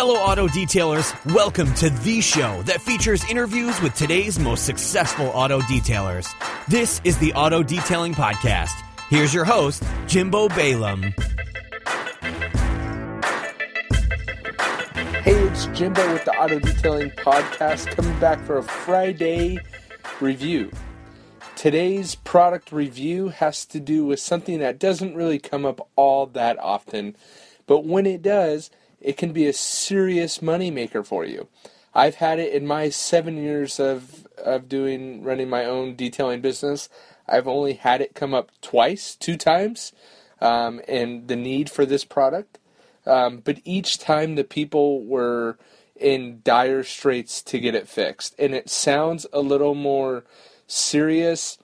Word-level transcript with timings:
Fellow 0.00 0.14
auto 0.14 0.48
detailers, 0.48 1.12
welcome 1.34 1.74
to 1.74 1.90
the 1.90 2.22
show 2.22 2.62
that 2.62 2.80
features 2.80 3.22
interviews 3.28 3.78
with 3.82 3.92
today's 3.92 4.38
most 4.38 4.64
successful 4.64 5.26
auto 5.26 5.60
detailers. 5.60 6.26
This 6.68 7.02
is 7.04 7.18
the 7.18 7.34
Auto 7.34 7.62
Detailing 7.62 8.14
Podcast. 8.14 8.70
Here's 9.10 9.34
your 9.34 9.44
host, 9.44 9.82
Jimbo 10.06 10.48
Balaam. 10.48 11.02
Hey, 15.22 15.34
it's 15.34 15.66
Jimbo 15.66 16.14
with 16.14 16.24
the 16.24 16.32
Auto 16.34 16.58
Detailing 16.60 17.10
Podcast 17.10 17.88
coming 17.88 18.18
back 18.18 18.42
for 18.46 18.56
a 18.56 18.62
Friday 18.62 19.58
review. 20.18 20.70
Today's 21.56 22.14
product 22.14 22.72
review 22.72 23.28
has 23.28 23.66
to 23.66 23.78
do 23.78 24.06
with 24.06 24.18
something 24.18 24.60
that 24.60 24.78
doesn't 24.78 25.14
really 25.14 25.38
come 25.38 25.66
up 25.66 25.90
all 25.94 26.24
that 26.24 26.58
often, 26.58 27.16
but 27.66 27.84
when 27.84 28.06
it 28.06 28.22
does, 28.22 28.70
it 29.00 29.16
can 29.16 29.32
be 29.32 29.46
a 29.46 29.52
serious 29.52 30.38
moneymaker 30.38 31.04
for 31.04 31.24
you. 31.24 31.48
I've 31.94 32.16
had 32.16 32.38
it 32.38 32.52
in 32.52 32.66
my 32.66 32.88
seven 32.88 33.36
years 33.36 33.80
of, 33.80 34.26
of 34.36 34.68
doing 34.68 35.24
running 35.24 35.48
my 35.48 35.64
own 35.64 35.96
detailing 35.96 36.40
business. 36.40 36.88
I've 37.26 37.48
only 37.48 37.74
had 37.74 38.00
it 38.00 38.14
come 38.14 38.34
up 38.34 38.50
twice, 38.60 39.16
two 39.16 39.36
times, 39.36 39.92
um, 40.40 40.80
and 40.86 41.28
the 41.28 41.36
need 41.36 41.70
for 41.70 41.84
this 41.84 42.04
product. 42.04 42.58
Um, 43.06 43.38
but 43.38 43.58
each 43.64 43.98
time 43.98 44.34
the 44.34 44.44
people 44.44 45.04
were 45.04 45.58
in 45.96 46.40
dire 46.44 46.82
straits 46.82 47.42
to 47.42 47.58
get 47.58 47.74
it 47.74 47.88
fixed. 47.88 48.34
And 48.38 48.54
it 48.54 48.70
sounds 48.70 49.26
a 49.32 49.40
little 49.40 49.74
more 49.74 50.24
serious 50.66 51.58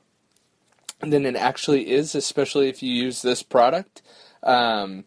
than 1.00 1.26
it 1.26 1.36
actually 1.36 1.90
is, 1.90 2.14
especially 2.14 2.68
if 2.68 2.82
you 2.82 2.92
use 2.92 3.22
this 3.22 3.42
product. 3.42 4.02
Um, 4.42 5.04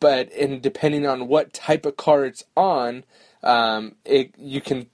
but 0.00 0.32
and 0.32 0.62
depending 0.62 1.06
on 1.06 1.28
what 1.28 1.52
type 1.52 1.86
of 1.86 1.96
car 1.96 2.24
it's 2.24 2.44
on, 2.56 3.04
um, 3.42 3.96
it 4.04 4.34
you 4.38 4.60
can 4.60 4.86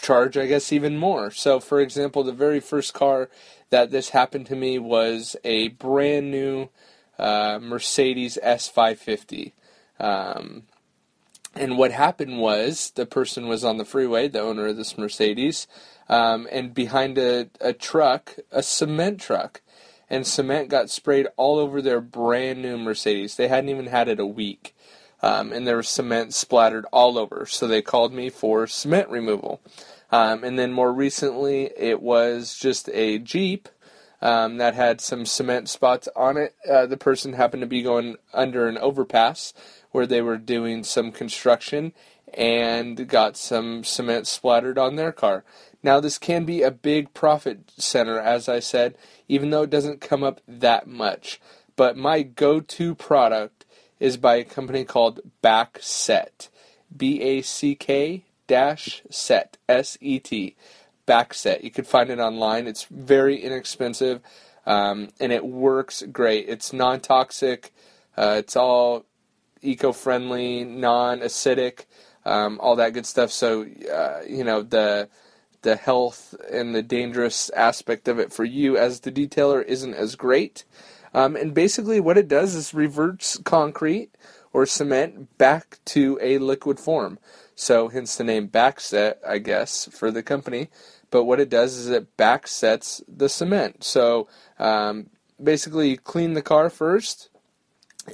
charge, 0.00 0.36
I 0.36 0.46
guess, 0.46 0.72
even 0.72 0.96
more. 0.96 1.30
So, 1.30 1.60
for 1.60 1.80
example, 1.80 2.24
the 2.24 2.32
very 2.32 2.60
first 2.60 2.94
car 2.94 3.28
that 3.70 3.90
this 3.90 4.10
happened 4.10 4.46
to 4.46 4.56
me 4.56 4.78
was 4.78 5.36
a 5.44 5.68
brand 5.68 6.30
new 6.30 6.68
uh, 7.18 7.58
Mercedes 7.60 8.38
S550. 8.42 9.52
Um, 9.98 10.62
and 11.54 11.76
what 11.76 11.92
happened 11.92 12.38
was 12.38 12.92
the 12.94 13.06
person 13.06 13.48
was 13.48 13.64
on 13.64 13.76
the 13.76 13.84
freeway, 13.84 14.28
the 14.28 14.40
owner 14.40 14.68
of 14.68 14.76
this 14.76 14.96
Mercedes, 14.96 15.66
um, 16.08 16.48
and 16.50 16.72
behind 16.72 17.18
a, 17.18 17.48
a 17.60 17.72
truck, 17.72 18.36
a 18.50 18.62
cement 18.62 19.20
truck, 19.20 19.60
and 20.10 20.26
cement 20.26 20.68
got 20.68 20.90
sprayed 20.90 21.28
all 21.36 21.58
over 21.58 21.80
their 21.80 22.00
brand 22.00 22.60
new 22.60 22.76
Mercedes. 22.76 23.36
They 23.36 23.48
hadn't 23.48 23.70
even 23.70 23.86
had 23.86 24.08
it 24.08 24.20
a 24.20 24.26
week. 24.26 24.74
Um, 25.22 25.52
and 25.52 25.66
there 25.66 25.76
was 25.76 25.88
cement 25.88 26.34
splattered 26.34 26.86
all 26.92 27.18
over. 27.18 27.46
So 27.46 27.66
they 27.66 27.82
called 27.82 28.12
me 28.12 28.28
for 28.30 28.66
cement 28.66 29.08
removal. 29.08 29.60
Um, 30.10 30.42
and 30.42 30.58
then 30.58 30.72
more 30.72 30.92
recently, 30.92 31.70
it 31.76 32.02
was 32.02 32.58
just 32.58 32.88
a 32.92 33.18
Jeep 33.18 33.68
um, 34.22 34.58
that 34.58 34.74
had 34.74 35.00
some 35.00 35.24
cement 35.24 35.68
spots 35.68 36.08
on 36.14 36.36
it. 36.36 36.54
Uh, 36.68 36.86
the 36.86 36.96
person 36.96 37.32
happened 37.32 37.62
to 37.62 37.66
be 37.66 37.82
going 37.82 38.16
under 38.32 38.68
an 38.68 38.78
overpass 38.78 39.52
where 39.90 40.06
they 40.06 40.22
were 40.22 40.38
doing 40.38 40.84
some 40.84 41.10
construction 41.10 41.92
and 42.34 43.08
got 43.08 43.36
some 43.36 43.82
cement 43.82 44.26
splattered 44.26 44.78
on 44.78 44.96
their 44.96 45.12
car. 45.12 45.44
Now, 45.82 45.98
this 45.98 46.18
can 46.18 46.44
be 46.44 46.62
a 46.62 46.70
big 46.70 47.14
profit 47.14 47.70
center, 47.76 48.20
as 48.20 48.48
I 48.48 48.60
said, 48.60 48.96
even 49.28 49.50
though 49.50 49.62
it 49.62 49.70
doesn't 49.70 50.00
come 50.00 50.22
up 50.22 50.40
that 50.46 50.86
much. 50.86 51.40
But 51.74 51.96
my 51.96 52.22
go 52.22 52.60
to 52.60 52.94
product 52.94 53.64
is 53.98 54.16
by 54.16 54.36
a 54.36 54.44
company 54.44 54.84
called 54.84 55.20
Backset. 55.42 56.50
B 56.94 57.22
A 57.22 57.40
C 57.42 57.74
K 57.74 58.24
dash 58.46 59.02
set. 59.10 59.56
S 59.68 59.96
E 60.00 60.18
T. 60.18 60.56
Backset. 61.10 61.64
You 61.64 61.70
can 61.70 61.84
find 61.84 62.10
it 62.10 62.18
online. 62.18 62.66
It's 62.66 62.84
very 62.84 63.36
inexpensive 63.36 64.20
um, 64.66 65.08
and 65.18 65.32
it 65.32 65.44
works 65.44 66.02
great. 66.12 66.48
It's 66.48 66.72
non 66.72 67.00
toxic, 67.00 67.72
uh, 68.16 68.36
it's 68.38 68.56
all 68.56 69.04
eco 69.62 69.92
friendly, 69.92 70.64
non 70.64 71.20
acidic, 71.20 71.86
um, 72.24 72.58
all 72.60 72.76
that 72.76 72.92
good 72.92 73.06
stuff. 73.06 73.30
So, 73.30 73.66
uh, 73.92 74.20
you 74.28 74.44
know, 74.44 74.62
the 74.62 75.08
the 75.62 75.76
health 75.76 76.34
and 76.50 76.74
the 76.74 76.82
dangerous 76.82 77.50
aspect 77.50 78.08
of 78.08 78.18
it 78.18 78.32
for 78.32 78.44
you 78.44 78.76
as 78.78 79.00
the 79.00 79.12
detailer 79.12 79.62
isn't 79.64 79.94
as 79.94 80.16
great. 80.16 80.64
Um, 81.12 81.36
and 81.36 81.52
basically, 81.52 82.00
what 82.00 82.16
it 82.16 82.28
does 82.28 82.54
is 82.54 82.72
reverts 82.72 83.38
concrete 83.38 84.16
or 84.52 84.66
cement 84.66 85.38
back 85.38 85.78
to 85.86 86.18
a 86.20 86.38
liquid 86.38 86.78
form. 86.78 87.18
So, 87.54 87.88
hence 87.88 88.16
the 88.16 88.24
name 88.24 88.48
Backset, 88.48 89.16
I 89.26 89.38
guess, 89.38 89.88
for 89.92 90.10
the 90.10 90.22
company. 90.22 90.68
But 91.10 91.24
what 91.24 91.40
it 91.40 91.50
does 91.50 91.76
is 91.76 91.88
it 91.88 92.16
backsets 92.16 93.02
the 93.08 93.28
cement. 93.28 93.84
So, 93.84 94.28
um, 94.58 95.10
basically, 95.42 95.90
you 95.90 95.98
clean 95.98 96.34
the 96.34 96.42
car 96.42 96.70
first, 96.70 97.28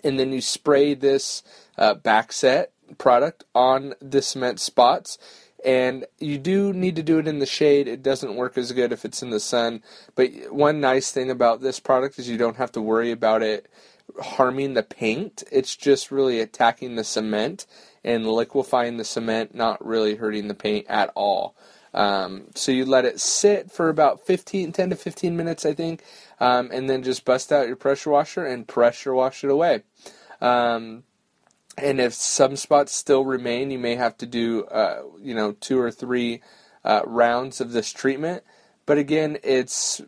and 0.02 0.18
then 0.18 0.32
you 0.32 0.40
spray 0.40 0.94
this 0.94 1.42
uh, 1.78 1.94
backset 1.94 2.66
product 2.98 3.44
on 3.54 3.94
the 4.00 4.22
cement 4.22 4.60
spots 4.60 5.18
and 5.64 6.04
you 6.18 6.38
do 6.38 6.72
need 6.72 6.94
to 6.94 7.02
do 7.02 7.18
it 7.18 7.26
in 7.26 7.40
the 7.40 7.46
shade. 7.46 7.88
It 7.88 8.02
doesn't 8.02 8.36
work 8.36 8.56
as 8.56 8.70
good 8.70 8.92
if 8.92 9.04
it's 9.04 9.20
in 9.20 9.30
the 9.30 9.40
sun. 9.40 9.82
But 10.14 10.30
one 10.50 10.80
nice 10.80 11.10
thing 11.10 11.28
about 11.28 11.60
this 11.60 11.80
product 11.80 12.18
is 12.18 12.28
you 12.28 12.38
don't 12.38 12.56
have 12.56 12.70
to 12.72 12.80
worry 12.80 13.10
about 13.10 13.42
it 13.42 13.66
harming 14.20 14.74
the 14.74 14.82
paint. 14.82 15.42
It's 15.50 15.76
just 15.76 16.10
really 16.10 16.40
attacking 16.40 16.96
the 16.96 17.04
cement 17.04 17.66
and 18.04 18.26
liquefying 18.26 18.96
the 18.96 19.04
cement, 19.04 19.54
not 19.54 19.84
really 19.84 20.16
hurting 20.16 20.48
the 20.48 20.54
paint 20.54 20.86
at 20.88 21.10
all. 21.14 21.56
Um, 21.92 22.48
so 22.54 22.72
you 22.72 22.84
let 22.84 23.06
it 23.06 23.20
sit 23.20 23.70
for 23.70 23.88
about 23.88 24.26
15, 24.26 24.72
10 24.72 24.90
to 24.90 24.96
15 24.96 25.36
minutes, 25.36 25.64
I 25.64 25.72
think, 25.72 26.02
um, 26.38 26.70
and 26.72 26.90
then 26.90 27.02
just 27.02 27.24
bust 27.24 27.50
out 27.50 27.66
your 27.66 27.76
pressure 27.76 28.10
washer 28.10 28.44
and 28.44 28.68
pressure 28.68 29.14
wash 29.14 29.42
it 29.42 29.50
away. 29.50 29.82
Um, 30.40 31.04
and 31.78 32.00
if 32.00 32.12
some 32.12 32.56
spots 32.56 32.92
still 32.92 33.24
remain, 33.24 33.70
you 33.70 33.78
may 33.78 33.96
have 33.96 34.16
to 34.18 34.26
do, 34.26 34.64
uh, 34.66 35.02
you 35.20 35.34
know, 35.34 35.52
two 35.52 35.80
or 35.80 35.90
three 35.90 36.42
uh, 36.84 37.00
rounds 37.04 37.60
of 37.60 37.72
this 37.72 37.92
treatment. 37.92 38.44
But 38.84 38.98
again, 38.98 39.38
it's 39.42 40.00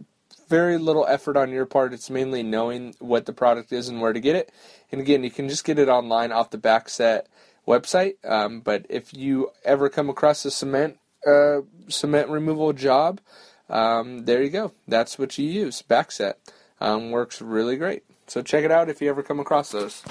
very 0.48 0.78
little 0.78 1.06
effort 1.06 1.36
on 1.36 1.50
your 1.50 1.66
part. 1.66 1.92
It's 1.92 2.10
mainly 2.10 2.42
knowing 2.42 2.94
what 2.98 3.26
the 3.26 3.32
product 3.32 3.72
is 3.72 3.88
and 3.88 4.00
where 4.00 4.12
to 4.12 4.20
get 4.20 4.36
it. 4.36 4.50
And 4.90 5.00
again, 5.00 5.24
you 5.24 5.30
can 5.30 5.48
just 5.48 5.64
get 5.64 5.78
it 5.78 5.88
online 5.88 6.32
off 6.32 6.50
the 6.50 6.58
Backset 6.58 7.22
website. 7.66 8.14
Um, 8.24 8.60
but 8.60 8.86
if 8.88 9.12
you 9.14 9.50
ever 9.64 9.88
come 9.88 10.08
across 10.08 10.44
a 10.44 10.50
cement 10.50 10.98
uh, 11.26 11.60
cement 11.88 12.28
removal 12.28 12.72
job, 12.72 13.20
um, 13.68 14.24
there 14.24 14.42
you 14.42 14.50
go. 14.50 14.72
That's 14.86 15.18
what 15.18 15.36
you 15.36 15.48
use. 15.48 15.82
Backset 15.82 16.34
um, 16.80 17.10
works 17.10 17.42
really 17.42 17.76
great. 17.76 18.04
So 18.26 18.42
check 18.42 18.64
it 18.64 18.70
out 18.70 18.88
if 18.88 19.00
you 19.00 19.08
ever 19.08 19.22
come 19.22 19.40
across 19.40 19.72
those. 19.72 20.02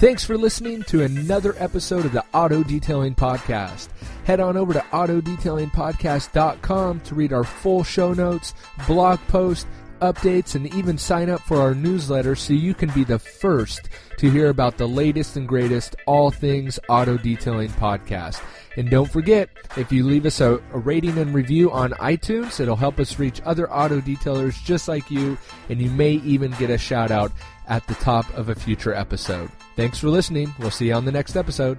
Thanks 0.00 0.24
for 0.24 0.36
listening 0.38 0.82
to 0.84 1.02
another 1.02 1.54
episode 1.58 2.06
of 2.06 2.12
the 2.12 2.24
Auto 2.32 2.62
Detailing 2.62 3.14
Podcast. 3.14 3.90
Head 4.24 4.40
on 4.40 4.56
over 4.56 4.72
to 4.72 4.80
autodetailingpodcast.com 4.80 7.00
to 7.00 7.14
read 7.14 7.34
our 7.34 7.44
full 7.44 7.84
show 7.84 8.14
notes, 8.14 8.54
blog 8.86 9.18
post, 9.28 9.66
updates, 10.00 10.54
and 10.54 10.72
even 10.74 10.98
sign 10.98 11.30
up 11.30 11.40
for 11.42 11.60
our 11.60 11.74
newsletter 11.74 12.34
so 12.34 12.52
you 12.52 12.74
can 12.74 12.90
be 12.90 13.04
the 13.04 13.18
first 13.18 13.88
to 14.18 14.30
hear 14.30 14.48
about 14.48 14.76
the 14.76 14.86
latest 14.86 15.36
and 15.36 15.48
greatest 15.48 15.96
all 16.06 16.30
things 16.30 16.78
auto 16.88 17.16
detailing 17.16 17.70
podcast. 17.70 18.42
And 18.76 18.88
don't 18.88 19.10
forget, 19.10 19.48
if 19.76 19.90
you 19.90 20.04
leave 20.04 20.26
us 20.26 20.40
a, 20.40 20.54
a, 20.72 20.78
rating 20.78 21.18
and 21.18 21.34
review 21.34 21.70
on 21.70 21.90
iTunes, 21.92 22.60
it'll 22.60 22.76
help 22.76 23.00
us 23.00 23.18
reach 23.18 23.40
other 23.44 23.70
auto 23.72 24.00
detailers 24.00 24.62
just 24.64 24.88
like 24.88 25.10
you, 25.10 25.36
and 25.68 25.80
you 25.80 25.90
may 25.90 26.12
even 26.12 26.50
get 26.52 26.70
a 26.70 26.78
shout 26.78 27.10
out 27.10 27.32
at 27.68 27.86
the 27.86 27.94
top 27.94 28.32
of 28.34 28.48
a 28.48 28.54
future 28.54 28.94
episode. 28.94 29.50
Thanks 29.76 29.98
for 29.98 30.08
listening. 30.08 30.54
We'll 30.58 30.70
see 30.70 30.88
you 30.88 30.94
on 30.94 31.04
the 31.04 31.12
next 31.12 31.36
episode. 31.36 31.78